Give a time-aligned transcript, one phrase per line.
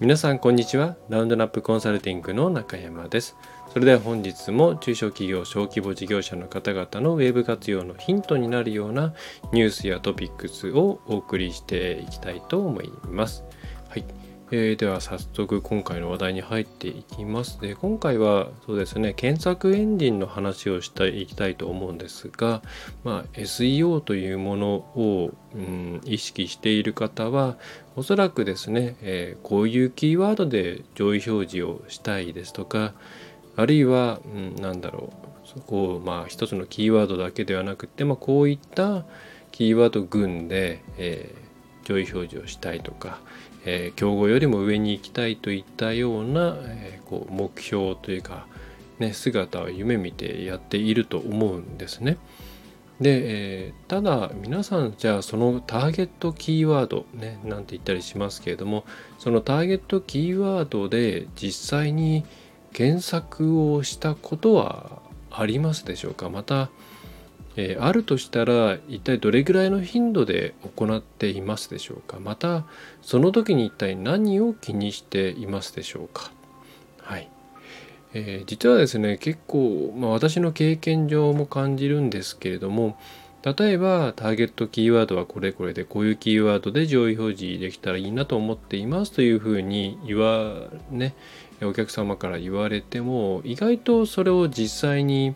[0.00, 0.94] 皆さんこんにちは。
[1.08, 3.34] ラウンドナップコンサルティングの中山です。
[3.72, 9.12] それでは本日も中小企業小規模事業者の方々のウェブ活用のヒントになるような
[9.52, 13.42] ニュースやトピックスをお送りしていきたいと思います。
[13.88, 14.04] はい。
[14.50, 17.60] えー、では早速今回の話題に入っていきます。
[17.60, 22.62] で今回はそうですね検索エンジンの話をしていきたいと思うんですが、
[23.04, 27.56] まあ、SEO というものを、うん、意識している方は
[27.94, 32.94] おそらくですね、えー、こういうキーワードで上位表示をしたいですとか
[33.54, 39.04] あるいは、うん、なんだろうそこをまあ一つのキーワードだけではなくて、まあ、こういった
[39.52, 43.18] キーワード群で、えー、上位表示をしたいとか
[43.64, 48.46] えー、競合よりも上に行きたいといったような、えー、こう目標というか、
[48.98, 52.16] ね、姿を夢見てやっていると思うんですね。
[53.00, 58.84] で、えー、ただ皆さんじゃあそのターゲットキーワードねなんて言ったりしますけれども
[59.20, 62.24] そのターゲットキーワードで実際に
[62.72, 66.28] 検索をしたことはありますでしょうか？
[66.28, 66.70] また
[67.60, 72.20] えー、あるとしたら一体どれぐらいの頻度で行っていますでしょうか？
[72.20, 72.64] また
[73.02, 76.30] その時に一体何を気にしていますでしょうか？
[77.02, 77.28] はい、
[78.14, 82.96] えー、実はですね結構、まあ、私の経験上も感じるんですけれども
[83.42, 91.14] 例えばターゲットキーワードはこれこれでこういうキーワードで上位表示できたらいいなと思っていますというふうに言わね
[91.60, 95.34] お客様から言われても意外とそれを実際に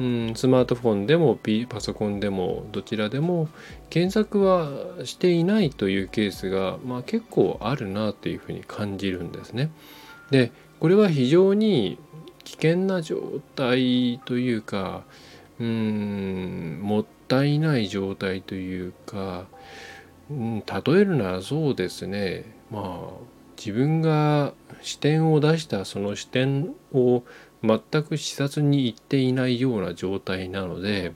[0.00, 3.50] うん、スマートフォンでもパソコンでもどちらでも
[3.90, 4.70] 検索は
[5.04, 9.70] していないというケースが、まあ、結構あるなというふうに感じるんですね。
[10.30, 11.98] でこれは非常に
[12.44, 15.02] 危険な状態というか
[15.60, 19.44] うんもったいない状態というか、
[20.30, 27.22] うん、例えるならそうですねまあ自分が視点を出したその視点を
[27.62, 31.12] 全く視察に行っていないような状態なので、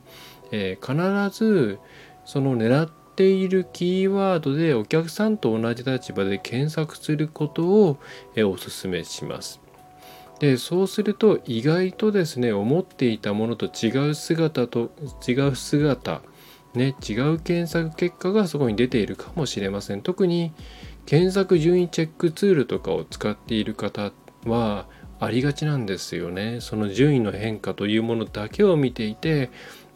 [0.52, 1.78] えー、必ず
[2.24, 7.98] その狙っているキーワードでお客さんと同じ立場で検索することを、
[8.34, 9.60] えー、お勧めします。
[10.40, 14.90] でそうすると意外とですね思っていたものと違う姿と
[15.26, 16.22] 違う姿
[16.74, 20.52] ね違う検索結果がそこに出ているかもしれません特に
[21.06, 24.12] 検索順位チェックツールとかを使っている方
[24.44, 24.86] は
[25.20, 26.60] ありがちなんですよね。
[26.60, 29.50] その順位の変化というものだけを見ていて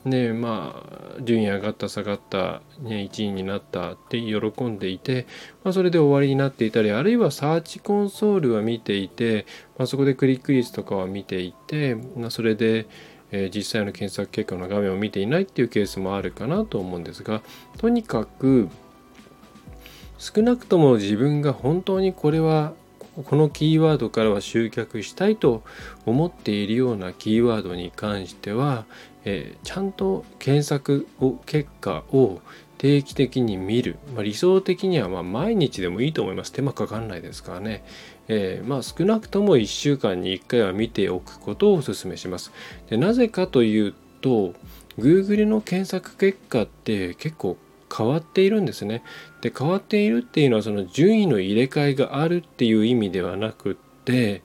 [0.04, 0.82] ねま
[1.16, 5.26] あ順位上がった下がった、ね、1位になったって喜んでいて、
[5.64, 9.46] まあ、それで終わりになっていたりあるいはサーチコンソールは見ていて、
[9.76, 12.86] まあ、そこでクリック率とかは見ていて、まあ、それで
[13.30, 17.42] え実際の検索結果の画面を見ていないっていうケースもあるかなと思うんですが
[17.76, 18.68] とにかく
[20.16, 22.72] 少なくとも自分が本当にこれは
[23.24, 25.62] このキーワードからは集客したいと
[26.06, 28.84] 思っているようなキーワードに関しては、
[29.24, 32.40] えー、ちゃんと検索を結果を
[32.78, 36.52] 定期的に見る、まあ、理想的にはま毎日でもいいと思います。
[36.52, 37.84] 手間かかんないですからね、
[38.28, 42.52] えー、まあ少なくとも1週間に1回は見ておくことをお勧めします。
[42.88, 44.54] でなぜかというと
[44.96, 47.56] Google の検索結果って結構
[47.94, 49.02] 変わっているんですね。
[49.40, 54.42] で変わっているっていうのはその順位の入れ替えがあるっていう意味ではなくって、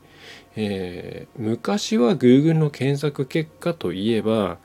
[0.56, 4.58] えー、昔は Google の検索結果といえば、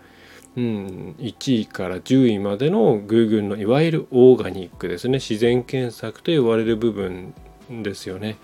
[0.56, 7.34] うん、1位から10位までの Google のいわゆるオーガニックですね自然検索と呼ばれる部分
[7.70, 8.36] ですよね。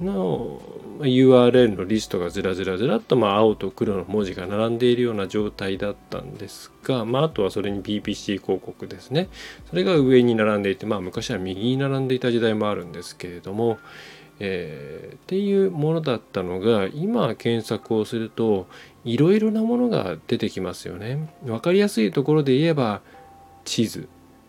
[0.00, 0.60] の
[1.00, 9.28] URL のリストがずらずらずらっとまあ青と黒の文字が並んでいるような状態だったんですが、まあ、あとはそれに PPC 広告ですね
[9.70, 13.78] それが上に並んでいて、まあ、昔は右に並んでいた時代もあるんですけれども、
[14.40, 18.66] えー、っていうものだったのが今検索をすると
[19.04, 21.28] いろいろなものが出てきますよね。
[21.44, 23.02] 分かりやすいところで言えば
[23.64, 24.08] 地図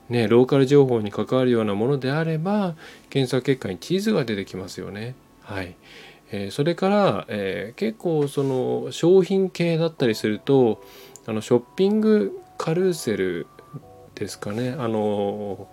[0.09, 2.75] ね、ローカル情報に関わるようなものであれば
[3.09, 5.15] 検索結果に地図が出てきますよね。
[5.45, 5.75] はい。
[6.31, 10.83] えー、それから、えー、結構その商品系だったりすると
[11.27, 13.47] あのショッピングカルーセル
[14.15, 14.75] ですかね。
[14.77, 15.67] あの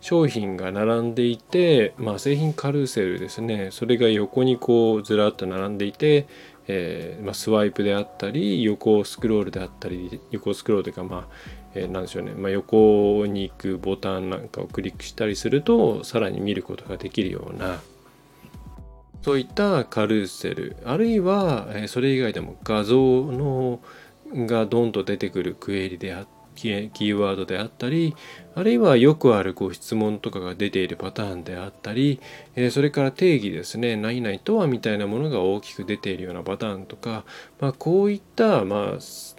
[0.00, 3.70] 商品が並んでいて、まあ、製品カルーセルですね。
[3.72, 6.28] それが横にこうずらっと並んでいて、
[6.68, 11.34] えー、まあ、スワイプであったり横スクロールであったり横スクロールというかまあ、
[11.74, 17.80] えー、でしょうね、まあ、横に行くボタンなんかをクリックしたりするとさらに見ることができるような
[19.22, 22.96] そういったカルーセルあるいはそれ以外でも画像
[23.32, 23.80] の
[24.32, 26.26] がドンと出てくるクエリであっ
[26.58, 28.16] キーワードであったり
[28.56, 32.20] あるいはよくあるご質問とかが出ているパターンであったり、
[32.72, 37.24] それから定義ですね何々とはみたいなものが大きく出ているようなパターンとか、
[37.60, 38.98] まあ、こういった、まあ、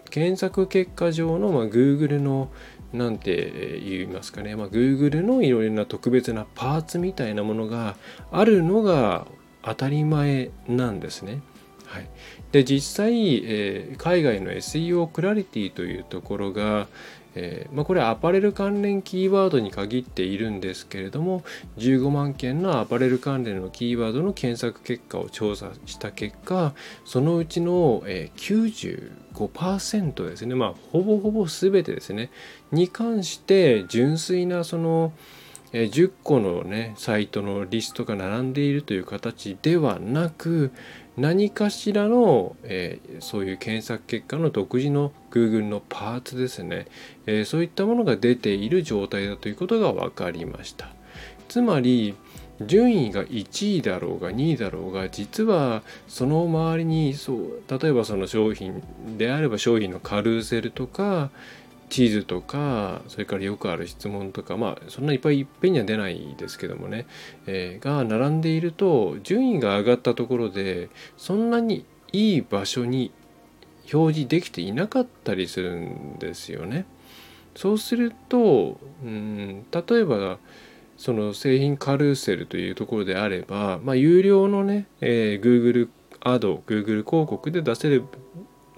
[0.10, 2.50] 検索結果上の、まあ、Google の
[2.94, 7.98] なんて言いますかね、まあ、Google のいろいろな特別なパーツみたいなものが
[8.32, 9.28] あるのが
[9.64, 11.42] 当たり前なんですね。
[11.90, 12.10] はい、
[12.52, 16.88] で実際、えー、海外の SEO クラリティというところが、
[17.34, 21.44] えー、まあ、これはアパレル関連キーワードに限っているんですけれども
[21.78, 26.74] 15万件のアパレル関連のキーワードの検索結果を調査した結果
[27.06, 30.54] そのうちの、えー、95%ですね。
[30.54, 32.30] まあほぼほぼ全てですね。
[32.72, 35.12] に関して純粋なその
[35.72, 40.72] 10個のねサイトのリストが並んでいるという形ではなく
[41.18, 46.88] 何かしらの、えー、そういう検索結果の独自の Google のパーツですね、
[47.26, 50.88] えー、そういったものが出ている状態だということが分かりました。
[51.50, 52.16] つまり
[52.62, 58.82] 順位が1位だろうが2位だろうが実はその周りにそう例えばその商品
[59.18, 61.32] であれば商品のカルーセルとか
[61.90, 67.08] チーズとかそれからよくある質問とかまあそんないっぱいいっぺんには出ないですけどもね、
[67.48, 73.12] えー、が並んでいると順位が上がったところでそんなにいい場所に
[73.92, 76.86] 表示できていなかったりするんですよね。
[77.56, 80.38] そうするとうん例えば
[80.98, 85.90] その製品カルーセルというところであれば、まあ、有料のね、えー、Google
[86.22, 88.04] アド Google 広告で出せる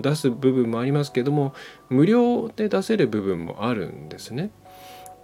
[0.02, 1.54] 出す部分もありますけども
[1.90, 4.52] 無料で出せる部分もあるんですね。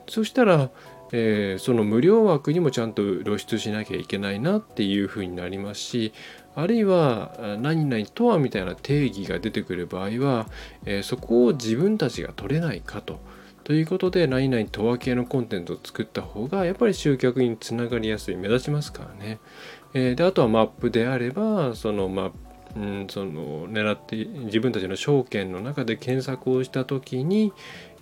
[0.07, 0.69] そしたら、
[1.11, 6.13] えー、その無料枠にもちゃんと露出しなきゃいけないなっていうふうになりますし
[6.55, 10.47] あるいは何々とはみたいな定義が出てくる場合は、
[10.85, 13.19] えー、そこを自分たちが取れないかと。
[13.63, 19.39] ということで何々とは系のコンテンツを作った方がやっぱり集客につながりやすい目立ちますからね。
[19.93, 22.31] えー、であとはマップであればそのマッ
[22.75, 27.53] うん、その狙って自分たちの証券の中で検索をした時に、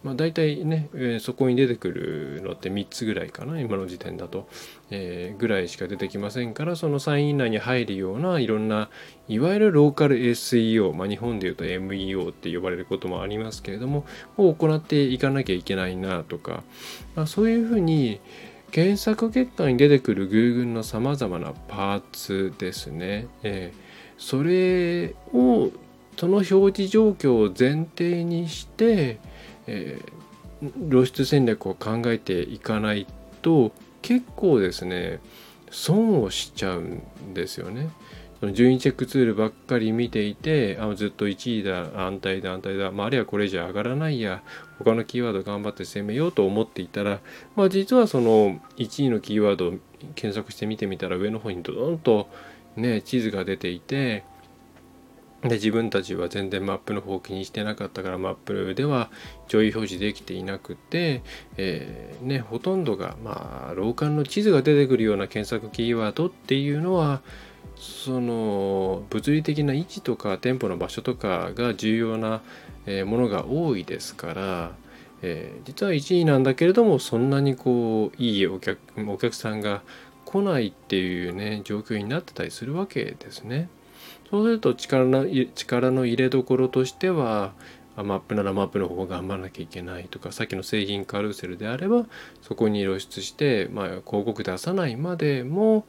[0.04, 4.48] まあ、大体ね、えー、そこに出てくるのって3つぐらいかな今の時点だと、
[4.92, 8.90] えー、ぐらいしか出てきませんからその3位以内に入るようないろんな
[9.28, 14.06] いわゆるローカル SEO、まあ、日本でいうと MEO って呼ばれることもありますけれども
[14.38, 16.64] を行っていかなきゃいけないなとか、
[17.16, 18.20] まあ、そういうふうに
[18.72, 23.86] 検索結果に出てくる Google のさまざまなパーツですね、えー
[24.18, 25.72] それを
[26.18, 29.20] その表示状況を前提にして、
[29.68, 33.06] えー、露出戦略を考えていかない
[33.42, 33.72] と
[34.02, 35.20] 結構ですね
[35.72, 37.90] 損をしちゃうんですよね。
[38.40, 44.44] その順位チェックツールばっかり見ていてあずっと1位だ安泰だ安泰だ、まあ、あるいはこれじゃ上がらないや
[44.78, 47.22] 他のキーワード頑張って攻めようと思っていたら、
[47.56, 49.74] まあ、実はその1位のキーワードを
[50.16, 52.28] 検索してみてみたら上の方にドドンと
[52.75, 54.24] ね地図が出ていて
[55.50, 59.10] で自分たちは全然マップの方を気にしてなかったからマップでは
[59.48, 61.22] 上位表示できていなくて、
[61.57, 67.22] えー、ね、ほとんどがまあローカルの地図が出てくるような検索キーワードっていうのは
[67.77, 72.42] その物理的な位置とか店舗の場所とかが重要な
[73.06, 74.72] ものが多いですから、
[75.22, 79.82] えー、実は1位なんだけれどもそんなにこういいお客お客さんが
[80.25, 83.70] 来ないっていうね状況になってたりするわけですね。
[84.29, 87.53] そうすると力の力の入れどころとしては
[87.96, 92.05] マップならマップの方を頑張らなきゃいけないとかさっきの製品カルーセルであれば
[92.41, 95.86] そこに露出して、まあ、広告出さないまでも、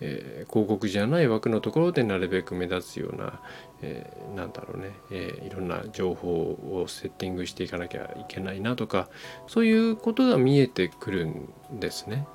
[0.00, 3.40] えー、広告じゃない枠のところでなるべく目立つような、
[3.82, 9.08] えー、なんだろうね、えー、いろんな情報をセッティングしていかなきゃいけないなとか
[9.48, 12.26] そういうことが見えてくるんですね。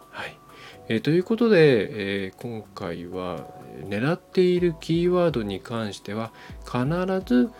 [0.89, 3.47] えー、ということで、えー、今回は
[3.87, 6.31] 狙っているキーワードに関しては
[6.65, 6.85] 必
[7.25, 7.51] ず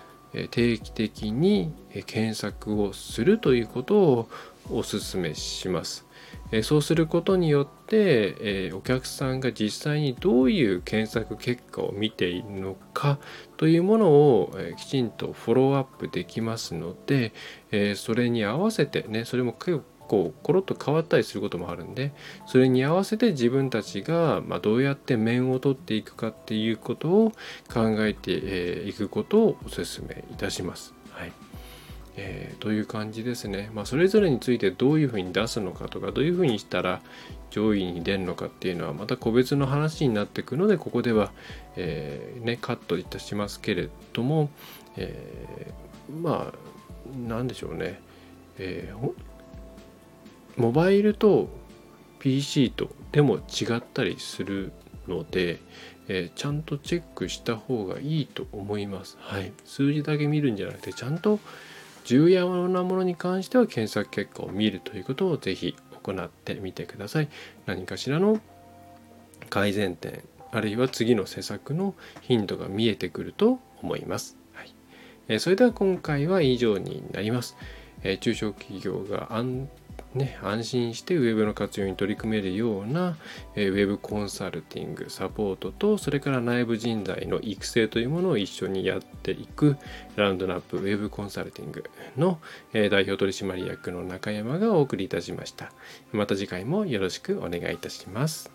[0.51, 1.73] 定期的に
[2.05, 4.29] 検索をするということを
[4.69, 6.05] お勧めします。
[6.63, 13.17] そうすることによってお客さんが実際にどういう検索結果を見ているのか
[13.57, 17.33] というものをきちんとフォローアップできますので
[17.95, 22.11] それに合わせてねそれも結構コロッと変わったりすることもあるんで
[22.45, 27.31] それに合わせて自分たちが、まどうやって面を取っていくかっていうことを
[27.71, 28.31] 考えて
[28.87, 30.93] いくことをお勧めいたします。
[31.11, 31.31] はい
[32.15, 33.71] えー、という感じですね。
[33.73, 37.01] まあ、それぞれについてどういうふうに出すのかとかどういうふうにしたら
[37.49, 41.31] 上位に出るのかっていうのはまた個別の話になってくのでここでは、
[41.75, 44.49] えー、ね、カットいたしますけれども、
[44.95, 46.57] えー、まあ
[47.27, 47.99] 何でしょうね
[48.57, 49.13] えー、
[50.57, 51.49] モバイルと
[52.19, 54.71] PC とでも違ったりする
[55.07, 55.59] ので、
[56.07, 59.17] えー、ちゃんとチェックした方がいいと思います。
[59.19, 61.39] はい、数字だけ見るんじゃなくてちゃんと
[62.05, 67.29] 重要なものに関しては検索結果を見るということをぜひ行ってみてください。
[67.65, 68.39] 何かしらの
[69.49, 74.37] 改善点あるいは次の施策の頻度が見えてくると思います。
[74.53, 74.73] はい
[75.27, 77.57] えー、それでは今回は以上になります。
[78.03, 79.69] えー、中小企業が安
[80.15, 83.17] ね、安心して Web の活用に取り組めるような、
[83.55, 89.77] えー、Web コンサルティング、サポートと、それから内部人材の育成というものを一緒にやっていく、
[90.15, 91.83] ラウンドナップ Web コンサルティング
[92.17, 92.39] の、
[92.73, 95.71] えー、代表取締役の中山がお送りいたしました。
[96.11, 98.51] また次回もよろしくお願いいたします。